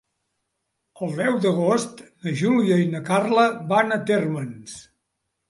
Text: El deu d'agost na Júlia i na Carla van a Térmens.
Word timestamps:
El 1.07 1.11
deu 1.19 1.37
d'agost 1.43 2.01
na 2.23 2.33
Júlia 2.41 2.79
i 2.85 2.89
na 2.95 3.03
Carla 3.11 3.45
van 3.75 3.95
a 3.99 4.01
Térmens. 4.11 4.77